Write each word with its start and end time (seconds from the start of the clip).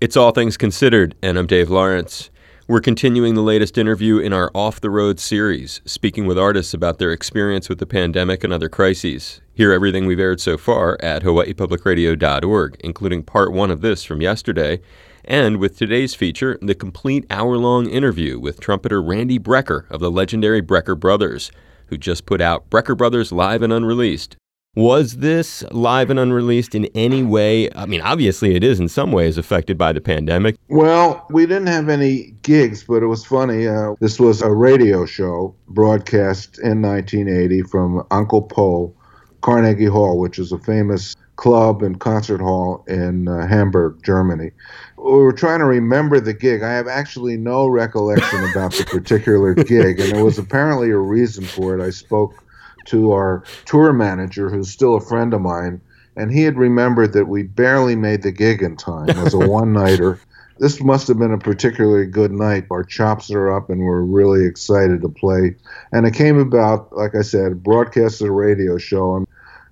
It's 0.00 0.16
All 0.16 0.30
Things 0.30 0.56
Considered, 0.56 1.14
and 1.22 1.36
I'm 1.36 1.46
Dave 1.46 1.68
Lawrence. 1.68 2.30
We're 2.66 2.80
continuing 2.80 3.34
the 3.34 3.42
latest 3.42 3.76
interview 3.76 4.16
in 4.16 4.32
our 4.32 4.50
Off 4.54 4.80
the 4.80 4.88
Road 4.88 5.20
series, 5.20 5.82
speaking 5.84 6.24
with 6.24 6.38
artists 6.38 6.72
about 6.72 6.98
their 6.98 7.12
experience 7.12 7.68
with 7.68 7.80
the 7.80 7.86
pandemic 7.86 8.42
and 8.42 8.50
other 8.50 8.70
crises. 8.70 9.42
Hear 9.52 9.72
everything 9.74 10.06
we've 10.06 10.18
aired 10.18 10.40
so 10.40 10.56
far 10.56 10.96
at 11.02 11.22
hawaiipublicradio.org, 11.22 12.80
including 12.80 13.24
part 13.24 13.52
one 13.52 13.70
of 13.70 13.82
this 13.82 14.02
from 14.02 14.22
yesterday, 14.22 14.80
and 15.22 15.58
with 15.58 15.76
today's 15.76 16.14
feature, 16.14 16.58
the 16.62 16.74
complete 16.74 17.26
hour 17.28 17.58
long 17.58 17.86
interview 17.86 18.38
with 18.38 18.58
trumpeter 18.58 19.02
Randy 19.02 19.38
Brecker 19.38 19.84
of 19.90 20.00
the 20.00 20.10
legendary 20.10 20.62
Brecker 20.62 20.98
Brothers, 20.98 21.52
who 21.88 21.98
just 21.98 22.24
put 22.24 22.40
out 22.40 22.70
Brecker 22.70 22.96
Brothers 22.96 23.32
Live 23.32 23.60
and 23.60 23.70
Unreleased, 23.70 24.38
was 24.76 25.16
this 25.16 25.64
live 25.72 26.10
and 26.10 26.18
unreleased 26.18 26.74
in 26.74 26.84
any 26.94 27.22
way? 27.22 27.70
I 27.74 27.86
mean, 27.86 28.00
obviously 28.00 28.54
it 28.54 28.62
is 28.62 28.78
in 28.78 28.88
some 28.88 29.10
ways 29.10 29.36
affected 29.36 29.76
by 29.76 29.92
the 29.92 30.00
pandemic. 30.00 30.56
Well, 30.68 31.26
we 31.30 31.46
didn't 31.46 31.66
have 31.66 31.88
any 31.88 32.34
gigs, 32.42 32.84
but 32.84 33.02
it 33.02 33.06
was 33.06 33.24
funny. 33.24 33.66
Uh, 33.66 33.94
this 34.00 34.20
was 34.20 34.42
a 34.42 34.50
radio 34.50 35.06
show 35.06 35.54
broadcast 35.68 36.58
in 36.60 36.82
1980 36.82 37.62
from 37.62 38.02
Onkel 38.10 38.48
Pö, 38.48 38.92
Carnegie 39.40 39.86
Hall, 39.86 40.18
which 40.18 40.38
is 40.38 40.52
a 40.52 40.58
famous 40.58 41.16
club 41.34 41.82
and 41.82 41.98
concert 41.98 42.40
hall 42.40 42.84
in 42.86 43.26
uh, 43.26 43.46
Hamburg, 43.48 44.00
Germany. 44.04 44.50
We 44.98 45.10
were 45.10 45.32
trying 45.32 45.60
to 45.60 45.64
remember 45.64 46.20
the 46.20 46.34
gig. 46.34 46.62
I 46.62 46.72
have 46.74 46.86
actually 46.86 47.38
no 47.38 47.66
recollection 47.66 48.44
about 48.50 48.72
the 48.74 48.84
particular 48.84 49.54
gig, 49.64 49.98
and 49.98 50.12
there 50.12 50.24
was 50.24 50.38
apparently 50.38 50.90
a 50.90 50.98
reason 50.98 51.44
for 51.44 51.76
it. 51.76 51.82
I 51.82 51.90
spoke 51.90 52.44
to 52.90 53.12
our 53.12 53.44
tour 53.64 53.92
manager, 53.92 54.50
who's 54.50 54.70
still 54.70 54.96
a 54.96 55.00
friend 55.00 55.32
of 55.32 55.40
mine, 55.40 55.80
and 56.16 56.32
he 56.32 56.42
had 56.42 56.56
remembered 56.56 57.12
that 57.12 57.26
we 57.26 57.44
barely 57.44 57.96
made 57.96 58.22
the 58.22 58.32
gig 58.32 58.62
in 58.62 58.76
time. 58.76 59.10
as 59.10 59.32
a 59.32 59.38
one 59.48 59.72
nighter. 59.72 60.20
This 60.58 60.82
must 60.82 61.08
have 61.08 61.18
been 61.18 61.32
a 61.32 61.38
particularly 61.38 62.04
good 62.04 62.32
night. 62.32 62.66
Our 62.70 62.84
chops 62.84 63.30
are 63.30 63.50
up, 63.50 63.70
and 63.70 63.80
we're 63.80 64.02
really 64.02 64.44
excited 64.44 65.00
to 65.00 65.08
play. 65.08 65.56
And 65.92 66.06
it 66.06 66.12
came 66.12 66.38
about, 66.38 66.94
like 66.94 67.14
I 67.14 67.22
said, 67.22 67.62
broadcasted 67.62 68.26
a 68.26 68.32
radio 68.32 68.76
show 68.76 69.16
and 69.16 69.26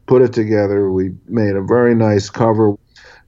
put 0.06 0.22
it 0.22 0.32
together. 0.32 0.90
We 0.90 1.14
made 1.26 1.56
a 1.56 1.62
very 1.62 1.94
nice 1.94 2.30
cover, 2.30 2.78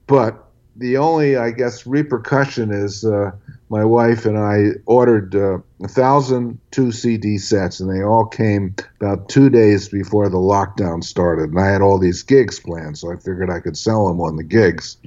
but 0.07 0.47
the 0.75 0.97
only, 0.97 1.37
I 1.37 1.51
guess, 1.51 1.85
repercussion 1.85 2.71
is 2.71 3.05
uh, 3.05 3.31
my 3.71 3.85
wife 3.85 4.25
and 4.25 4.37
I 4.37 4.71
ordered 4.85 5.33
uh, 5.33 5.59
a 5.81 5.87
thousand 5.87 6.59
two 6.71 6.91
CD 6.91 7.37
sets, 7.37 7.79
and 7.79 7.89
they 7.89 8.03
all 8.03 8.25
came 8.25 8.75
about 8.99 9.29
two 9.29 9.49
days 9.49 9.87
before 9.87 10.27
the 10.27 10.37
lockdown 10.37 11.01
started. 11.01 11.51
And 11.51 11.59
I 11.59 11.69
had 11.69 11.81
all 11.81 11.97
these 11.97 12.21
gigs 12.21 12.59
planned, 12.59 12.97
so 12.97 13.13
I 13.13 13.15
figured 13.15 13.49
I 13.49 13.61
could 13.61 13.77
sell 13.77 14.09
them 14.09 14.19
on 14.19 14.35
the 14.35 14.43
gigs. 14.43 14.97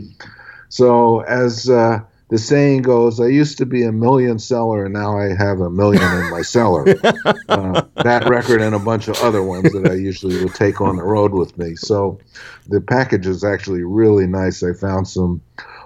So 0.70 1.20
as 1.20 1.68
uh, 1.68 2.00
the 2.30 2.38
saying 2.38 2.82
goes, 2.82 3.20
I 3.20 3.26
used 3.26 3.58
to 3.58 3.66
be 3.66 3.82
a 3.84 3.92
million 3.92 4.38
seller, 4.38 4.86
and 4.86 4.94
now 4.94 5.18
I 5.18 5.34
have 5.36 5.60
a 5.60 5.68
million 5.68 6.02
in 6.02 6.30
my 6.30 6.42
cellar. 6.42 6.86
Uh, 7.48 7.82
that 7.96 8.26
record 8.28 8.62
and 8.62 8.74
a 8.74 8.78
bunch 8.78 9.06
of 9.06 9.16
other 9.18 9.42
ones 9.42 9.70
that 9.72 9.88
I 9.88 9.94
usually 9.94 10.42
would 10.42 10.54
take 10.54 10.80
on 10.80 10.96
the 10.96 11.02
road 11.02 11.32
with 11.32 11.56
me. 11.58 11.76
So 11.76 12.18
the 12.68 12.80
package 12.80 13.26
is 13.26 13.44
actually 13.44 13.84
really 13.84 14.26
nice. 14.26 14.62
I 14.62 14.72
found 14.72 15.06
some 15.06 15.42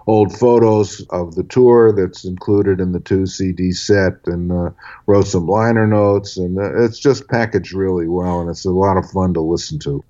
old 0.09 0.35
photos 0.35 1.03
of 1.11 1.35
the 1.35 1.45
tour 1.45 1.93
that's 1.93 2.25
included 2.25 2.81
in 2.81 2.93
the 2.93 3.01
two 3.01 3.27
CD 3.27 3.73
set 3.73 4.15
and 4.27 4.51
uh, 4.51 4.71
wrote 5.07 5.27
some 5.27 5.47
liner 5.47 5.87
notes. 5.87 6.39
And 6.39 6.59
uh, 6.59 6.83
it's 6.83 6.99
just 6.99 7.29
packaged 7.29 7.75
really 7.75 8.09
well, 8.09 8.41
and 8.41 8.49
it's 8.49 8.65
a 8.65 8.71
lot 8.71 8.97
of 8.97 9.09
fun 9.11 9.35
to 9.35 9.43
listen 9.43 9.79
to. 9.81 10.03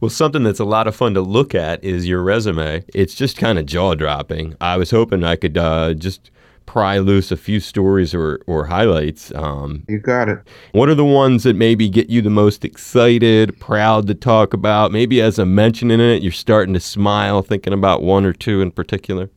Well, 0.00 0.08
something 0.08 0.42
that's 0.42 0.58
a 0.58 0.64
lot 0.64 0.88
of 0.88 0.96
fun 0.96 1.12
to 1.14 1.20
look 1.20 1.54
at 1.54 1.84
is 1.84 2.08
your 2.08 2.22
resume. 2.22 2.82
It's 2.94 3.14
just 3.14 3.36
kind 3.36 3.58
of 3.58 3.66
jaw 3.66 3.94
dropping. 3.94 4.56
I 4.60 4.78
was 4.78 4.90
hoping 4.90 5.22
I 5.22 5.36
could 5.36 5.58
uh, 5.58 5.92
just 5.94 6.30
pry 6.64 6.98
loose 6.98 7.30
a 7.30 7.36
few 7.36 7.60
stories 7.60 8.14
or, 8.14 8.40
or 8.46 8.64
highlights. 8.64 9.32
Um, 9.34 9.84
you 9.86 9.98
got 9.98 10.30
it. 10.30 10.38
What 10.72 10.88
are 10.88 10.94
the 10.94 11.04
ones 11.04 11.42
that 11.42 11.56
maybe 11.56 11.90
get 11.90 12.08
you 12.08 12.22
the 12.22 12.30
most 12.30 12.64
excited, 12.64 13.60
proud 13.60 14.06
to 14.06 14.14
talk 14.14 14.54
about? 14.54 14.92
Maybe 14.92 15.20
as 15.20 15.38
I'm 15.38 15.54
mentioning 15.54 16.00
it, 16.00 16.22
you're 16.22 16.32
starting 16.32 16.72
to 16.72 16.80
smile 16.80 17.42
thinking 17.42 17.74
about 17.74 18.02
one 18.02 18.24
or 18.24 18.32
two 18.32 18.62
in 18.62 18.70
particular? 18.70 19.28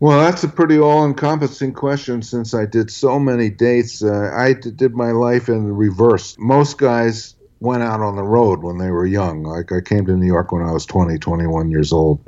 Well, 0.00 0.18
that's 0.18 0.42
a 0.44 0.48
pretty 0.48 0.78
all 0.78 1.04
encompassing 1.04 1.74
question 1.74 2.22
since 2.22 2.54
I 2.54 2.64
did 2.64 2.90
so 2.90 3.18
many 3.18 3.50
dates. 3.50 4.02
Uh, 4.02 4.32
I 4.34 4.54
did 4.54 4.94
my 4.94 5.10
life 5.10 5.50
in 5.50 5.76
reverse. 5.76 6.36
Most 6.38 6.78
guys 6.78 7.34
went 7.60 7.82
out 7.82 8.00
on 8.00 8.16
the 8.16 8.22
road 8.22 8.62
when 8.62 8.78
they 8.78 8.90
were 8.90 9.04
young. 9.04 9.42
Like 9.42 9.72
I 9.72 9.82
came 9.82 10.06
to 10.06 10.16
New 10.16 10.26
York 10.26 10.52
when 10.52 10.62
I 10.62 10.72
was 10.72 10.86
20, 10.86 11.18
21 11.18 11.70
years 11.70 11.92
old, 11.92 12.18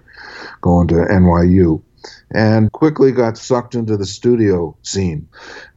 going 0.61 0.87
to 0.89 0.97
NYU, 0.97 1.83
and 2.35 2.71
quickly 2.73 3.11
got 3.11 3.39
sucked 3.39 3.75
into 3.75 3.97
the 3.97 4.05
studio 4.05 4.77
scene. 4.83 5.27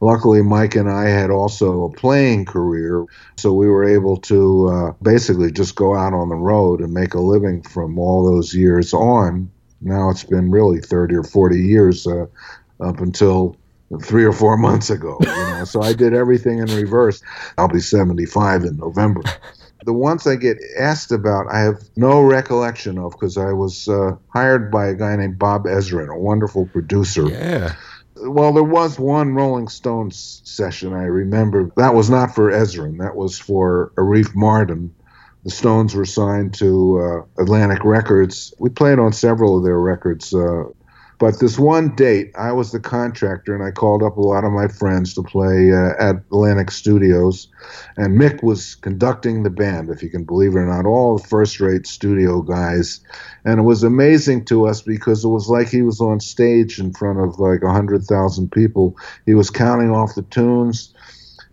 Luckily, 0.02 0.42
Mike 0.42 0.76
and 0.76 0.90
I 0.90 1.08
had 1.08 1.30
also 1.30 1.84
a 1.84 1.92
playing 1.92 2.44
career, 2.44 3.06
so 3.38 3.54
we 3.54 3.68
were 3.68 3.88
able 3.88 4.18
to 4.18 4.68
uh, 4.68 4.92
basically 5.00 5.50
just 5.50 5.76
go 5.76 5.96
out 5.96 6.12
on 6.12 6.28
the 6.28 6.36
road 6.36 6.82
and 6.82 6.92
make 6.92 7.14
a 7.14 7.20
living 7.20 7.62
from 7.62 7.98
all 7.98 8.30
those 8.30 8.54
years 8.54 8.92
on 8.92 9.50
now 9.86 10.10
it's 10.10 10.24
been 10.24 10.50
really 10.50 10.80
30 10.80 11.14
or 11.14 11.22
40 11.22 11.58
years 11.58 12.06
uh, 12.06 12.26
up 12.80 13.00
until 13.00 13.56
three 14.02 14.24
or 14.24 14.32
four 14.32 14.56
months 14.56 14.90
ago. 14.90 15.16
You 15.20 15.26
know, 15.26 15.64
so 15.66 15.82
I 15.82 15.92
did 15.92 16.14
everything 16.14 16.58
in 16.58 16.66
reverse. 16.66 17.22
I'll 17.56 17.68
be 17.68 17.80
75 17.80 18.64
in 18.64 18.76
November. 18.76 19.22
The 19.84 19.92
ones 19.92 20.26
I 20.26 20.34
get 20.34 20.58
asked 20.78 21.12
about, 21.12 21.46
I 21.52 21.60
have 21.60 21.80
no 21.96 22.20
recollection 22.20 22.98
of 22.98 23.12
because 23.12 23.38
I 23.38 23.52
was 23.52 23.88
uh, 23.88 24.16
hired 24.30 24.70
by 24.70 24.88
a 24.88 24.94
guy 24.94 25.14
named 25.14 25.38
Bob 25.38 25.64
Ezrin, 25.64 26.12
a 26.12 26.18
wonderful 26.18 26.66
producer. 26.66 27.28
Yeah. 27.28 27.76
Well, 28.16 28.52
there 28.52 28.64
was 28.64 28.98
one 28.98 29.34
Rolling 29.34 29.68
Stones 29.68 30.40
session 30.44 30.92
I 30.92 31.04
remember. 31.04 31.70
That 31.76 31.94
was 31.94 32.10
not 32.10 32.34
for 32.34 32.50
Ezrin. 32.50 32.98
That 32.98 33.14
was 33.14 33.38
for 33.38 33.92
Arif 33.96 34.34
Mardin, 34.34 34.90
the 35.46 35.52
Stones 35.52 35.94
were 35.94 36.04
signed 36.04 36.54
to 36.54 36.98
uh, 37.38 37.40
Atlantic 37.40 37.84
Records. 37.84 38.52
We 38.58 38.68
played 38.68 38.98
on 38.98 39.12
several 39.12 39.56
of 39.56 39.62
their 39.62 39.78
records. 39.78 40.34
Uh, 40.34 40.64
but 41.20 41.38
this 41.38 41.56
one 41.56 41.94
date, 41.94 42.32
I 42.36 42.50
was 42.50 42.72
the 42.72 42.80
contractor, 42.80 43.54
and 43.54 43.62
I 43.62 43.70
called 43.70 44.02
up 44.02 44.16
a 44.16 44.20
lot 44.20 44.42
of 44.42 44.50
my 44.50 44.66
friends 44.66 45.14
to 45.14 45.22
play 45.22 45.70
uh, 45.70 45.92
at 46.00 46.16
Atlantic 46.16 46.72
Studios. 46.72 47.46
And 47.96 48.18
Mick 48.18 48.42
was 48.42 48.74
conducting 48.74 49.44
the 49.44 49.50
band, 49.50 49.88
if 49.88 50.02
you 50.02 50.10
can 50.10 50.24
believe 50.24 50.56
it 50.56 50.58
or 50.58 50.66
not, 50.66 50.84
all 50.84 51.16
first 51.16 51.60
rate 51.60 51.86
studio 51.86 52.42
guys. 52.42 52.98
And 53.44 53.60
it 53.60 53.62
was 53.62 53.84
amazing 53.84 54.46
to 54.46 54.66
us 54.66 54.82
because 54.82 55.24
it 55.24 55.28
was 55.28 55.48
like 55.48 55.68
he 55.68 55.82
was 55.82 56.00
on 56.00 56.18
stage 56.18 56.80
in 56.80 56.92
front 56.92 57.20
of 57.20 57.38
like 57.38 57.62
100,000 57.62 58.50
people. 58.50 58.96
He 59.26 59.34
was 59.34 59.48
counting 59.48 59.92
off 59.92 60.16
the 60.16 60.22
tunes 60.22 60.92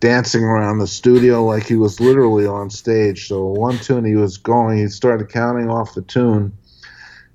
dancing 0.04 0.44
around 0.44 0.80
the 0.80 0.86
studio 0.86 1.42
like 1.42 1.66
he 1.66 1.76
was 1.76 1.98
literally 1.98 2.46
on 2.46 2.68
stage. 2.68 3.26
So 3.26 3.46
one 3.46 3.78
tune 3.78 4.04
he 4.04 4.16
was 4.16 4.36
going, 4.36 4.76
he 4.76 4.88
started 4.88 5.30
counting 5.30 5.70
off 5.70 5.94
the 5.94 6.02
tune. 6.02 6.52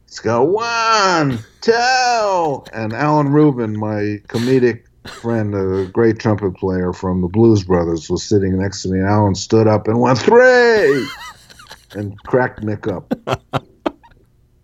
Let's 0.05 0.19
go 0.19 0.43
one, 0.43 1.39
two, 1.61 2.63
and 2.71 2.93
Alan 2.93 3.29
Rubin, 3.29 3.75
my 3.75 4.21
comedic 4.27 4.83
friend, 5.07 5.55
a 5.55 5.87
great 5.87 6.19
trumpet 6.19 6.57
player 6.57 6.93
from 6.93 7.21
the 7.21 7.27
Blues 7.27 7.63
Brothers, 7.63 8.07
was 8.07 8.23
sitting 8.23 8.59
next 8.59 8.83
to 8.83 8.89
me. 8.89 8.99
Alan 8.99 9.33
stood 9.33 9.65
up 9.65 9.87
and 9.87 9.99
went 9.99 10.19
three, 10.19 11.07
and 11.95 12.21
cracked 12.25 12.61
Mick 12.61 12.87
up. 12.87 13.11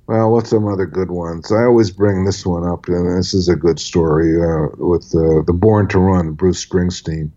Well, 0.07 0.31
what's 0.31 0.51
some 0.51 0.67
other 0.67 0.85
good 0.85 1.09
ones? 1.09 1.51
I 1.51 1.63
always 1.63 1.89
bring 1.89 2.25
this 2.25 2.45
one 2.45 2.63
up, 2.63 2.87
and 2.87 3.17
this 3.17 3.33
is 3.33 3.49
a 3.49 3.55
good 3.55 3.79
story 3.79 4.39
uh, 4.39 4.67
with 4.77 5.05
uh, 5.15 5.41
the 5.47 5.51
Born 5.51 5.87
to 5.87 5.97
Run, 5.97 6.33
Bruce 6.33 6.63
Springsteen. 6.63 7.31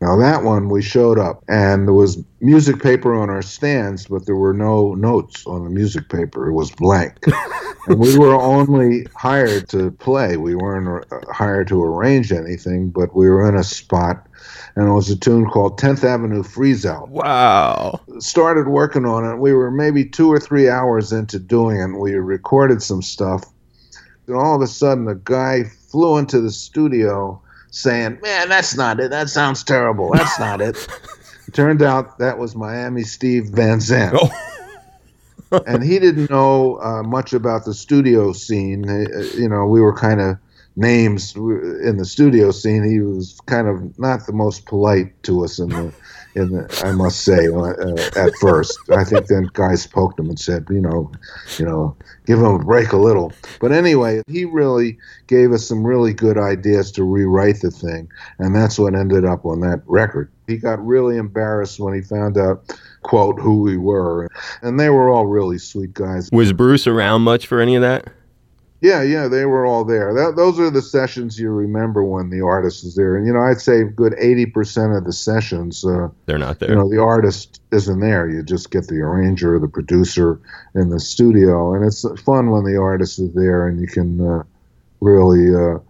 Now 0.00 0.16
that 0.16 0.44
one 0.44 0.68
we 0.68 0.80
showed 0.80 1.18
up 1.18 1.42
and 1.48 1.88
there 1.88 1.94
was 1.94 2.22
music 2.40 2.80
paper 2.80 3.14
on 3.14 3.30
our 3.30 3.42
stands, 3.42 4.06
but 4.06 4.26
there 4.26 4.36
were 4.36 4.54
no 4.54 4.94
notes 4.94 5.44
on 5.46 5.64
the 5.64 5.70
music 5.70 6.08
paper. 6.08 6.48
It 6.48 6.52
was 6.52 6.70
blank. 6.70 7.18
and 7.88 7.98
we 7.98 8.16
were 8.16 8.34
only 8.34 9.06
hired 9.16 9.68
to 9.70 9.90
play. 9.92 10.36
We 10.36 10.54
weren't 10.54 11.06
uh, 11.10 11.32
hired 11.32 11.68
to 11.68 11.82
arrange 11.82 12.30
anything, 12.30 12.90
but 12.90 13.14
we 13.16 13.28
were 13.28 13.48
in 13.48 13.56
a 13.56 13.64
spot 13.64 14.24
and 14.76 14.88
it 14.88 14.92
was 14.92 15.10
a 15.10 15.16
tune 15.16 15.46
called 15.46 15.80
10th 15.80 16.04
Avenue 16.04 16.44
Freeze 16.44 16.86
Out. 16.86 17.08
Wow. 17.08 18.00
Started 18.20 18.68
working 18.68 19.04
on 19.04 19.24
it. 19.24 19.38
We 19.38 19.52
were 19.52 19.72
maybe 19.72 20.04
two 20.04 20.30
or 20.32 20.38
three 20.38 20.68
hours 20.68 21.12
into 21.12 21.40
doing 21.40 21.80
it. 21.80 21.98
We 21.98 22.14
recorded 22.14 22.82
some 22.82 23.02
stuff. 23.02 23.44
And 24.28 24.36
all 24.36 24.54
of 24.54 24.62
a 24.62 24.68
sudden, 24.68 25.08
a 25.08 25.16
guy 25.16 25.64
flew 25.64 26.18
into 26.18 26.40
the 26.40 26.52
studio 26.52 27.42
saying, 27.70 28.18
"Man, 28.22 28.48
that's 28.48 28.76
not 28.76 29.00
it. 29.00 29.10
That 29.10 29.28
sounds 29.28 29.64
terrible. 29.64 30.10
That's 30.12 30.38
not 30.38 30.60
it." 30.60 30.88
turned 31.52 31.82
out 31.82 32.18
that 32.18 32.38
was 32.38 32.54
Miami 32.54 33.02
Steve 33.02 33.48
Van 33.48 33.80
Zandt. 33.80 34.18
Oh. 35.50 35.62
and 35.66 35.82
he 35.82 35.98
didn't 35.98 36.30
know 36.30 36.78
uh, 36.80 37.02
much 37.02 37.32
about 37.32 37.64
the 37.64 37.72
studio 37.72 38.32
scene. 38.32 38.88
Uh, 38.88 39.22
you 39.34 39.48
know, 39.48 39.66
we 39.66 39.80
were 39.80 39.94
kind 39.94 40.20
of 40.20 40.36
names 40.78 41.34
in 41.34 41.96
the 41.98 42.04
studio 42.04 42.52
scene, 42.52 42.88
he 42.88 43.00
was 43.00 43.38
kind 43.46 43.66
of 43.66 43.98
not 43.98 44.26
the 44.26 44.32
most 44.32 44.64
polite 44.66 45.22
to 45.24 45.44
us 45.44 45.58
in 45.58 45.68
the 45.68 45.92
in 46.34 46.52
the, 46.52 46.82
I 46.84 46.92
must 46.92 47.22
say, 47.22 47.48
uh, 47.48 47.58
uh, 47.58 48.10
at 48.16 48.32
first. 48.40 48.78
I 48.90 49.02
think 49.02 49.26
then 49.26 49.50
guys 49.54 49.86
poked 49.86 50.20
him 50.20 50.28
and 50.28 50.38
said, 50.38 50.66
you 50.70 50.80
know, 50.80 51.10
you 51.58 51.64
know, 51.64 51.96
give 52.26 52.38
him 52.38 52.44
a 52.44 52.58
break 52.58 52.92
a 52.92 52.96
little. 52.96 53.32
But 53.60 53.72
anyway, 53.72 54.22
he 54.28 54.44
really 54.44 54.98
gave 55.26 55.52
us 55.52 55.66
some 55.66 55.84
really 55.84 56.12
good 56.14 56.38
ideas 56.38 56.92
to 56.92 57.02
rewrite 57.02 57.60
the 57.60 57.72
thing, 57.72 58.08
and 58.38 58.54
that's 58.54 58.78
what 58.78 58.94
ended 58.94 59.24
up 59.24 59.44
on 59.44 59.60
that 59.60 59.82
record. 59.86 60.30
He 60.46 60.58
got 60.58 60.84
really 60.84 61.16
embarrassed 61.16 61.80
when 61.80 61.94
he 61.94 62.02
found 62.02 62.38
out, 62.38 62.78
quote, 63.02 63.40
who 63.40 63.60
we 63.60 63.76
were, 63.76 64.28
and 64.62 64.78
they 64.78 64.90
were 64.90 65.10
all 65.10 65.26
really 65.26 65.58
sweet 65.58 65.92
guys. 65.92 66.30
Was 66.30 66.52
Bruce 66.52 66.86
around 66.86 67.22
much 67.22 67.46
for 67.46 67.60
any 67.60 67.74
of 67.74 67.82
that? 67.82 68.06
Yeah, 68.80 69.02
yeah, 69.02 69.26
they 69.26 69.44
were 69.44 69.66
all 69.66 69.84
there. 69.84 70.14
That, 70.14 70.36
those 70.36 70.60
are 70.60 70.70
the 70.70 70.82
sessions 70.82 71.38
you 71.38 71.50
remember 71.50 72.04
when 72.04 72.30
the 72.30 72.42
artist 72.42 72.84
is 72.84 72.94
there. 72.94 73.16
And 73.16 73.26
you 73.26 73.32
know, 73.32 73.40
I'd 73.40 73.60
say 73.60 73.82
good 73.82 74.14
eighty 74.18 74.46
percent 74.46 74.92
of 74.92 75.04
the 75.04 75.12
sessions, 75.12 75.84
uh, 75.84 76.08
they're 76.26 76.38
not 76.38 76.60
there. 76.60 76.70
You 76.70 76.76
know, 76.76 76.88
the 76.88 77.02
artist 77.02 77.60
isn't 77.72 77.98
there. 77.98 78.28
You 78.28 78.42
just 78.44 78.70
get 78.70 78.86
the 78.86 79.00
arranger, 79.00 79.58
the 79.58 79.66
producer 79.66 80.40
in 80.76 80.90
the 80.90 81.00
studio, 81.00 81.74
and 81.74 81.84
it's 81.84 82.04
fun 82.22 82.50
when 82.50 82.64
the 82.64 82.76
artist 82.80 83.18
is 83.18 83.34
there 83.34 83.66
and 83.66 83.80
you 83.80 83.88
can 83.88 84.20
uh, 84.20 84.42
really, 85.00 85.52
uh, 85.52 85.80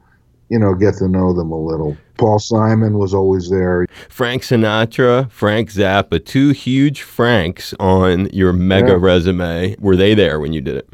you 0.48 0.58
know, 0.58 0.74
get 0.74 0.94
to 0.94 1.08
know 1.08 1.34
them 1.34 1.52
a 1.52 1.60
little. 1.60 1.94
Paul 2.16 2.38
Simon 2.38 2.98
was 2.98 3.12
always 3.12 3.50
there. 3.50 3.86
Frank 4.08 4.42
Sinatra, 4.42 5.30
Frank 5.30 5.70
Zappa, 5.70 6.24
two 6.24 6.50
huge 6.50 7.02
Franks 7.02 7.74
on 7.78 8.30
your 8.30 8.52
mega 8.52 8.92
yeah. 8.92 8.98
resume. 8.98 9.76
Were 9.78 9.94
they 9.94 10.14
there 10.14 10.40
when 10.40 10.54
you 10.54 10.62
did 10.62 10.76
it? 10.76 10.88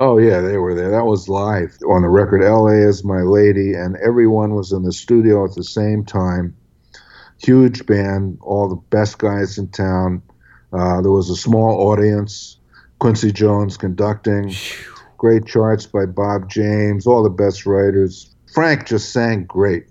Oh 0.00 0.18
yeah, 0.18 0.40
they 0.40 0.58
were 0.58 0.74
there. 0.74 0.90
That 0.90 1.06
was 1.06 1.28
live 1.28 1.76
on 1.88 2.02
the 2.02 2.08
record. 2.08 2.42
L.A. 2.42 2.74
is 2.74 3.04
my 3.04 3.22
lady, 3.22 3.74
and 3.74 3.96
everyone 3.96 4.54
was 4.54 4.70
in 4.70 4.84
the 4.84 4.92
studio 4.92 5.44
at 5.44 5.56
the 5.56 5.64
same 5.64 6.04
time. 6.04 6.56
Huge 7.42 7.84
band, 7.84 8.38
all 8.40 8.68
the 8.68 8.76
best 8.76 9.18
guys 9.18 9.58
in 9.58 9.68
town. 9.68 10.22
Uh, 10.72 11.00
there 11.00 11.10
was 11.10 11.30
a 11.30 11.36
small 11.36 11.90
audience. 11.90 12.58
Quincy 13.00 13.32
Jones 13.32 13.76
conducting. 13.76 14.54
Great 15.16 15.46
charts 15.46 15.86
by 15.86 16.06
Bob 16.06 16.48
James. 16.48 17.06
All 17.06 17.24
the 17.24 17.30
best 17.30 17.66
writers. 17.66 18.32
Frank 18.54 18.86
just 18.86 19.12
sang 19.12 19.44
great 19.44 19.84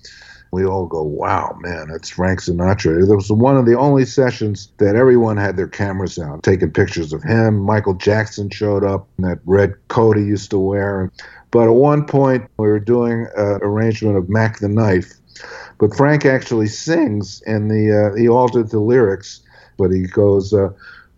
we 0.51 0.65
all 0.65 0.85
go, 0.85 1.01
wow, 1.03 1.57
man, 1.59 1.89
it's 1.93 2.09
Frank 2.09 2.39
Sinatra. 2.39 3.01
It 3.01 3.13
was 3.13 3.31
one 3.31 3.57
of 3.57 3.65
the 3.65 3.77
only 3.77 4.05
sessions 4.05 4.71
that 4.77 4.95
everyone 4.95 5.37
had 5.37 5.57
their 5.57 5.67
cameras 5.67 6.17
out, 6.17 6.43
taking 6.43 6.71
pictures 6.71 7.13
of 7.13 7.23
him. 7.23 7.59
Michael 7.59 7.93
Jackson 7.93 8.49
showed 8.49 8.83
up 8.83 9.07
in 9.17 9.25
that 9.25 9.39
red 9.45 9.75
coat 9.89 10.17
he 10.17 10.23
used 10.23 10.49
to 10.51 10.59
wear. 10.59 11.11
But 11.51 11.67
at 11.67 11.73
one 11.73 12.05
point, 12.05 12.49
we 12.57 12.67
were 12.67 12.79
doing 12.79 13.27
an 13.35 13.59
arrangement 13.61 14.17
of 14.17 14.29
Mack 14.29 14.59
the 14.59 14.69
Knife. 14.69 15.13
But 15.79 15.95
Frank 15.95 16.25
actually 16.25 16.67
sings, 16.67 17.41
and 17.45 17.69
the 17.69 18.11
uh, 18.11 18.17
he 18.17 18.27
altered 18.27 18.71
the 18.71 18.79
lyrics. 18.79 19.41
But 19.77 19.91
he 19.91 20.03
goes, 20.07 20.53
uh, 20.53 20.69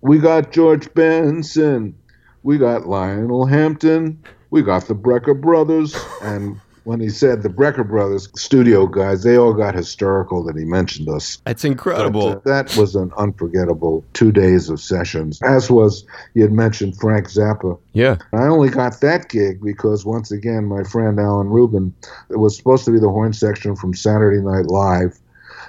"We 0.01 0.19
got 0.19 0.51
George 0.51 0.93
Benson, 0.93 1.95
we 2.43 2.57
got 2.57 2.85
Lionel 2.85 3.45
Hampton, 3.45 4.21
we 4.49 4.61
got 4.61 4.85
the 4.87 4.95
Brecker 4.95 5.39
brothers, 5.39 5.95
and 6.21 6.59
when 6.89 6.99
he 6.99 7.09
said 7.09 7.43
the 7.43 7.49
Brecker 7.49 7.87
brothers 7.87 8.27
studio 8.35 8.87
guys, 8.87 9.21
they 9.21 9.37
all 9.37 9.53
got 9.53 9.75
hysterical 9.75 10.43
that 10.45 10.57
he 10.57 10.65
mentioned 10.65 11.07
us. 11.07 11.39
That's 11.45 11.63
incredible. 11.63 12.33
But, 12.33 12.45
that 12.45 12.75
was 12.77 12.95
an 12.95 13.11
unforgettable 13.15 14.03
two 14.13 14.31
days 14.31 14.71
of 14.71 14.81
sessions. 14.81 15.39
As 15.43 15.69
was 15.69 16.03
you 16.33 16.41
had 16.41 16.51
mentioned 16.51 16.97
Frank 16.99 17.27
Zappa. 17.27 17.77
Yeah. 17.93 18.17
I 18.33 18.47
only 18.47 18.69
got 18.69 19.01
that 19.01 19.29
gig 19.29 19.61
because 19.61 20.03
once 20.03 20.31
again 20.31 20.65
my 20.65 20.81
friend 20.81 21.19
Alan 21.19 21.49
Rubin 21.49 21.93
it 22.31 22.37
was 22.37 22.57
supposed 22.57 22.85
to 22.85 22.91
be 22.91 22.99
the 22.99 23.09
horn 23.09 23.33
section 23.33 23.75
from 23.75 23.93
Saturday 23.93 24.41
Night 24.41 24.65
Live. 24.65 25.19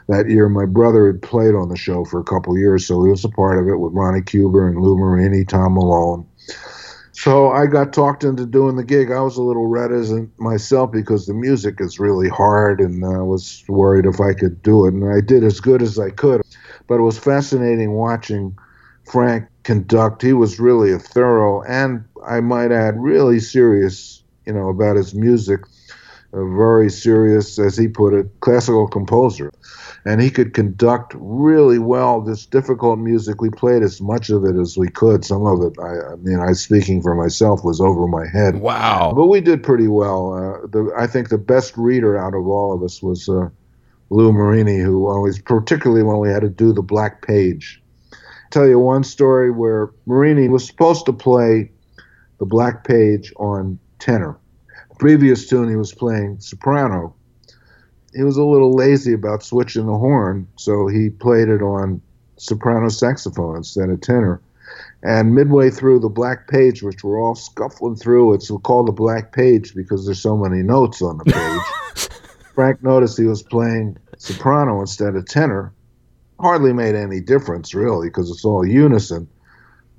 That 0.09 0.31
year, 0.31 0.49
my 0.49 0.65
brother 0.65 1.07
had 1.07 1.21
played 1.21 1.55
on 1.55 1.69
the 1.69 1.77
show 1.77 2.07
for 2.07 2.19
a 2.19 2.25
couple 2.25 2.57
years, 2.57 2.87
so 2.87 3.05
he 3.05 3.11
was 3.11 3.27
a 3.27 3.29
part 3.29 3.59
of 3.59 3.69
it 3.69 3.77
with 3.77 3.93
Ronnie 3.93 4.23
Cuber 4.23 4.67
and 4.67 4.81
Lou 4.81 4.97
Marini, 4.97 5.45
Tom 5.45 5.75
Malone. 5.75 6.27
So 7.13 7.51
I 7.51 7.67
got 7.67 7.93
talked 7.93 8.25
into 8.25 8.47
doing 8.47 8.77
the 8.77 8.85
gig. 8.85 9.11
I 9.11 9.21
was 9.21 9.37
a 9.37 9.43
little 9.43 9.67
reticent 9.67 10.31
myself 10.39 10.93
because 10.93 11.27
the 11.27 11.35
music 11.35 11.81
is 11.81 11.99
really 11.99 12.29
hard, 12.29 12.81
and 12.81 13.05
I 13.05 13.19
was 13.23 13.65
worried 13.69 14.07
if 14.07 14.21
I 14.21 14.33
could 14.33 14.63
do 14.63 14.87
it. 14.87 14.95
And 14.95 15.13
I 15.13 15.21
did 15.21 15.45
as 15.45 15.61
good 15.61 15.83
as 15.83 15.99
I 15.99 16.11
could. 16.11 16.43
But 16.87 16.97
it 16.97 17.03
was 17.03 17.19
fascinating 17.19 17.93
watching 17.93 18.57
Frank 19.11 19.47
conduct. 19.65 20.23
He 20.23 20.33
was 20.33 20.61
really 20.61 20.93
a 20.93 20.99
thorough, 20.99 21.63
and 21.63 22.05
I 22.27 22.41
might 22.41 22.73
add, 22.73 23.01
really 23.01 23.41
serious, 23.41 24.23
you 24.47 24.53
know, 24.53 24.69
about 24.69 24.97
his 24.97 25.15
music. 25.15 25.61
A 26.33 26.45
very 26.57 26.91
serious, 26.91 27.59
as 27.59 27.77
he 27.77 27.89
put 27.89 28.15
it, 28.15 28.29
classical 28.41 28.87
composer 28.87 29.51
and 30.05 30.21
he 30.21 30.31
could 30.31 30.55
conduct 30.55 31.15
really 31.17 31.79
well 31.79 32.21
this 32.21 32.47
difficult 32.47 32.99
music. 32.99 33.41
We 33.41 33.51
played 33.51 33.83
as 33.83 34.01
much 34.01 34.31
of 34.31 34.45
it 34.45 34.57
as 34.57 34.77
we 34.77 34.89
could. 34.89 35.25
Some 35.25 35.45
of 35.45 35.63
it, 35.63 35.79
I, 35.79 36.13
I 36.13 36.17
mean, 36.17 36.41
I 36.41 36.53
speaking 36.53 37.03
for 37.03 37.15
myself, 37.15 37.65
was 37.65 37.81
over 37.81 38.07
my 38.07 38.27
head. 38.27 38.57
Wow! 38.61 39.13
But 39.15 39.27
we 39.27 39.41
did 39.41 39.63
pretty 39.63 39.89
well. 39.89 40.33
Uh, 40.33 40.67
the, 40.67 40.93
I 40.99 41.07
think 41.07 41.29
the 41.29 41.39
best 41.39 41.77
reader 41.77 42.17
out 42.19 42.35
of 42.35 42.47
all 42.47 42.73
of 42.73 42.83
us 42.83 43.03
was 43.03 43.29
uh, 43.29 43.49
Lou 44.09 44.33
Marini, 44.33 44.79
who 44.79 45.07
always, 45.07 45.41
particularly 45.41 46.03
when 46.03 46.19
we 46.19 46.31
had 46.31 46.43
to 46.43 46.49
do 46.49 46.73
the 46.73 46.83
Black 46.83 47.27
Page. 47.27 47.83
I'll 48.13 48.19
tell 48.51 48.67
you 48.67 48.79
one 48.79 49.05
story 49.05 49.51
where 49.51 49.91
Marini 50.07 50.49
was 50.49 50.67
supposed 50.67 51.07
to 51.07 51.13
play 51.13 51.71
the 52.39 52.47
Black 52.47 52.85
Page 52.85 53.33
on 53.37 53.79
tenor. 53.99 54.39
Previous 55.01 55.49
tune 55.49 55.69
he 55.69 55.77
was 55.77 55.93
playing 55.93 56.39
soprano 56.39 57.15
he 58.15 58.23
was 58.23 58.37
a 58.37 58.45
little 58.45 58.75
lazy 58.75 59.13
about 59.13 59.43
switching 59.43 59.87
the 59.87 59.97
horn, 59.97 60.47
so 60.57 60.89
he 60.89 61.11
played 61.11 61.49
it 61.49 61.63
on 61.63 62.01
soprano 62.37 62.89
saxophone 62.89 63.57
instead 63.57 63.91
of 63.91 64.01
tenor. 64.01 64.41
And 65.03 65.35
midway 65.35 65.71
through 65.71 66.01
the 66.01 66.09
black 66.09 66.49
page, 66.49 66.83
which 66.83 67.03
we're 67.03 67.21
all 67.21 67.35
scuffling 67.35 67.97
through, 67.97 68.35
it's 68.35 68.51
called 68.63 68.89
the 68.89 68.93
black 68.93 69.33
page 69.33 69.75
because 69.75 70.05
there's 70.05 70.21
so 70.21 70.37
many 70.37 70.63
notes 70.63 71.03
on 71.03 71.19
the 71.19 71.25
page. 71.97 72.09
Frank 72.55 72.83
noticed 72.83 73.17
he 73.17 73.25
was 73.25 73.43
playing 73.43 73.97
soprano 74.19 74.81
instead 74.81 75.15
of 75.17 75.27
tenor. 75.27 75.73
Hardly 76.39 76.73
made 76.73 76.95
any 76.95 77.21
difference, 77.21 77.75
really, 77.75 78.09
because 78.09 78.31
it's 78.31 78.45
all 78.45 78.67
unison. 78.67 79.29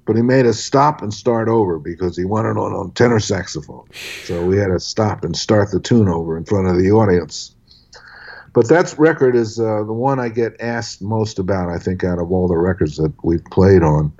But 0.05 0.15
he 0.15 0.21
made 0.21 0.45
us 0.45 0.59
stop 0.59 1.01
and 1.01 1.13
start 1.13 1.47
over 1.47 1.77
because 1.77 2.17
he 2.17 2.25
wanted 2.25 2.57
on, 2.57 2.73
on 2.73 2.91
tenor 2.91 3.19
saxophone. 3.19 3.85
So 4.23 4.43
we 4.45 4.57
had 4.57 4.67
to 4.67 4.79
stop 4.79 5.23
and 5.23 5.35
start 5.35 5.71
the 5.71 5.79
tune 5.79 6.09
over 6.09 6.37
in 6.37 6.43
front 6.43 6.67
of 6.67 6.77
the 6.77 6.91
audience. 6.91 7.53
But 8.53 8.67
that 8.67 8.93
record 8.97 9.35
is 9.35 9.59
uh, 9.59 9.83
the 9.83 9.93
one 9.93 10.19
I 10.19 10.27
get 10.27 10.59
asked 10.59 11.01
most 11.01 11.39
about, 11.39 11.69
I 11.69 11.77
think, 11.77 12.03
out 12.03 12.19
of 12.19 12.31
all 12.31 12.47
the 12.47 12.57
records 12.57 12.97
that 12.97 13.13
we've 13.23 13.43
played 13.45 13.81
on. 13.81 14.11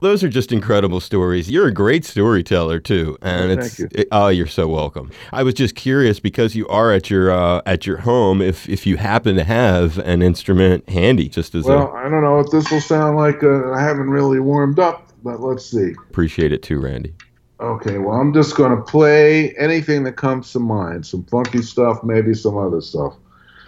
Those 0.00 0.22
are 0.22 0.28
just 0.28 0.52
incredible 0.52 1.00
stories. 1.00 1.50
You're 1.50 1.66
a 1.66 1.72
great 1.72 2.04
storyteller 2.04 2.78
too, 2.80 3.16
and 3.22 3.52
it's 3.52 3.78
you. 3.78 3.88
it, 3.92 4.08
oh, 4.12 4.28
you're 4.28 4.46
so 4.46 4.68
welcome. 4.68 5.10
I 5.32 5.42
was 5.42 5.54
just 5.54 5.74
curious 5.74 6.20
because 6.20 6.54
you 6.54 6.66
are 6.68 6.92
at 6.92 7.10
your 7.10 7.30
uh, 7.30 7.62
at 7.64 7.86
your 7.86 7.98
home. 7.98 8.42
If 8.42 8.68
if 8.68 8.86
you 8.86 8.96
happen 8.96 9.36
to 9.36 9.44
have 9.44 9.98
an 9.98 10.22
instrument 10.22 10.88
handy, 10.88 11.28
just 11.28 11.54
as 11.54 11.64
well, 11.64 11.92
I 11.92 12.06
I 12.06 12.08
don't 12.08 12.22
know 12.22 12.36
what 12.36 12.50
this 12.50 12.70
will 12.70 12.80
sound 12.80 13.16
like. 13.16 13.42
Uh, 13.42 13.70
I 13.72 13.80
haven't 13.82 14.10
really 14.10 14.40
warmed 14.40 14.78
up, 14.78 15.11
but 15.22 15.40
let's 15.40 15.64
see. 15.64 15.92
Appreciate 16.10 16.52
it 16.52 16.62
too, 16.62 16.80
Randy. 16.80 17.14
Okay, 17.60 17.98
well, 17.98 18.20
I'm 18.20 18.34
just 18.34 18.56
going 18.56 18.76
to 18.76 18.82
play 18.82 19.54
anything 19.56 20.02
that 20.04 20.16
comes 20.16 20.52
to 20.52 20.58
mind. 20.58 21.06
Some 21.06 21.24
funky 21.24 21.62
stuff, 21.62 22.02
maybe 22.02 22.34
some 22.34 22.58
other 22.58 22.80
stuff. 22.80 23.14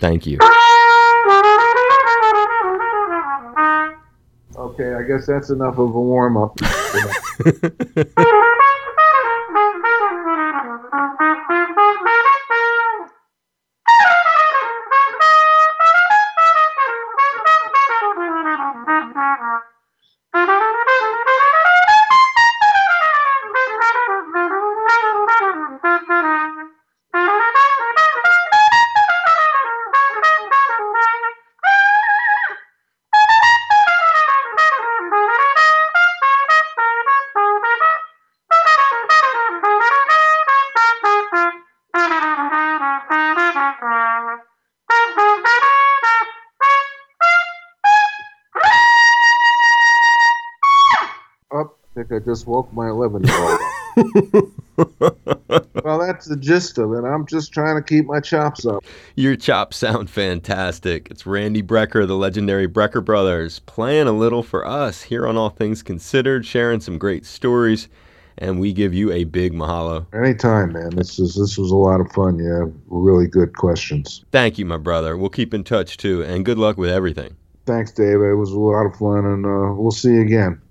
Thank 0.01 0.27
you. 0.27 0.39
Okay, 4.57 4.95
I 4.95 5.03
guess 5.07 5.27
that's 5.27 5.51
enough 5.51 5.79
of 5.79 5.95
a 5.95 6.01
warm 6.01 6.37
up. 6.37 6.59
I 52.13 52.19
just 52.21 52.47
woke 52.47 52.73
my 52.73 52.89
11 52.89 53.25
year 53.25 53.59
old. 53.97 54.53
Well, 55.85 55.99
that's 55.99 56.25
the 56.25 56.37
gist 56.37 56.79
of 56.79 56.95
it. 56.95 57.05
I'm 57.05 57.27
just 57.27 57.53
trying 57.53 57.77
to 57.77 57.83
keep 57.83 58.07
my 58.07 58.19
chops 58.19 58.65
up. 58.65 58.83
Your 59.17 59.37
chops 59.37 59.77
sound 59.77 60.09
fantastic. 60.09 61.09
It's 61.11 61.27
Randy 61.27 61.63
Brecker, 61.63 62.07
the 62.07 62.17
legendary 62.17 62.67
Brecker 62.67 63.05
Brothers, 63.05 63.59
playing 63.61 64.07
a 64.07 64.13
little 64.13 64.43
for 64.43 64.67
us 64.67 65.03
here 65.03 65.27
on 65.27 65.37
All 65.37 65.51
Things 65.51 65.83
Considered, 65.83 66.47
sharing 66.47 66.81
some 66.81 66.97
great 66.97 67.27
stories, 67.27 67.89
and 68.39 68.61
we 68.61 68.73
give 68.73 68.95
you 68.95 69.13
a 69.13 69.25
big 69.25 69.53
mahalo. 69.53 70.07
Anytime, 70.15 70.73
man. 70.73 70.91
This 70.97 71.19
is 71.19 71.35
this 71.35 71.59
was 71.59 71.71
a 71.71 71.77
lot 71.77 72.01
of 72.01 72.11
fun. 72.13 72.39
Yeah, 72.39 72.65
really 72.87 73.27
good 73.27 73.55
questions. 73.55 74.25
Thank 74.33 74.59
you, 74.59 74.65
my 74.65 74.79
brother. 74.79 75.19
We'll 75.19 75.29
keep 75.29 75.53
in 75.53 75.65
touch 75.65 75.99
too, 75.99 76.25
and 76.25 76.47
good 76.47 76.59
luck 76.59 76.79
with 76.79 76.89
everything. 76.89 77.37
Thanks, 77.67 77.93
Dave. 77.93 78.23
It 78.23 78.35
was 78.35 78.53
a 78.53 78.59
lot 78.59 78.87
of 78.87 78.97
fun, 78.97 79.27
and 79.27 79.45
uh, 79.45 79.75
we'll 79.75 79.91
see 79.91 80.15
you 80.15 80.23
again. 80.23 80.63